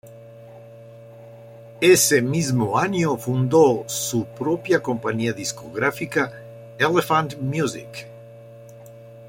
[1.79, 6.41] Ese mismo año fundó su propia compañía discográfica
[6.79, 8.07] Elephant Music.